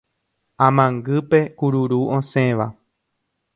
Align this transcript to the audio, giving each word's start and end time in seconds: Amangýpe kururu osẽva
Amangýpe 0.67 1.39
kururu 1.57 1.99
osẽva 2.17 2.67